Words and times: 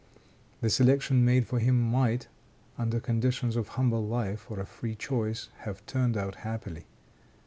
The 0.61 0.71
selection 0.71 1.23
made 1.23 1.45
for 1.45 1.59
him 1.59 1.79
might, 1.79 2.27
under 2.75 2.97
the 2.97 3.01
conditions 3.01 3.55
of 3.55 3.67
humble 3.67 4.03
life 4.07 4.49
or 4.49 4.59
a 4.59 4.65
free 4.65 4.95
choice, 4.95 5.49
have 5.59 5.85
turned 5.85 6.17
out 6.17 6.37
happily. 6.37 6.87